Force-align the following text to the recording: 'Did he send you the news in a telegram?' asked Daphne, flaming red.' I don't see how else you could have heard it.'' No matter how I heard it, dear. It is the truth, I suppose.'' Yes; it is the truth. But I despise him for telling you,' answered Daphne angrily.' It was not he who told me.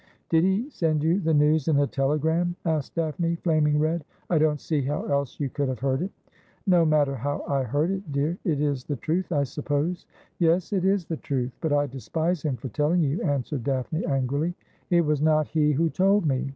'Did 0.31 0.43
he 0.45 0.67
send 0.71 1.03
you 1.03 1.19
the 1.19 1.35
news 1.35 1.67
in 1.67 1.77
a 1.77 1.85
telegram?' 1.85 2.55
asked 2.65 2.95
Daphne, 2.95 3.35
flaming 3.35 3.77
red.' 3.77 4.03
I 4.31 4.39
don't 4.39 4.59
see 4.59 4.81
how 4.81 5.05
else 5.05 5.39
you 5.39 5.47
could 5.51 5.69
have 5.69 5.77
heard 5.77 6.01
it.'' 6.01 6.09
No 6.75 6.85
matter 6.87 7.15
how 7.15 7.43
I 7.47 7.61
heard 7.61 7.91
it, 7.91 8.11
dear. 8.11 8.35
It 8.43 8.59
is 8.59 8.83
the 8.83 8.95
truth, 8.95 9.31
I 9.31 9.43
suppose.'' 9.43 10.07
Yes; 10.39 10.73
it 10.73 10.85
is 10.85 11.05
the 11.05 11.17
truth. 11.17 11.51
But 11.61 11.71
I 11.73 11.85
despise 11.85 12.41
him 12.41 12.55
for 12.57 12.69
telling 12.69 13.03
you,' 13.03 13.21
answered 13.21 13.63
Daphne 13.63 14.03
angrily.' 14.07 14.55
It 14.89 15.01
was 15.01 15.21
not 15.21 15.49
he 15.49 15.71
who 15.71 15.91
told 15.91 16.25
me. 16.25 16.49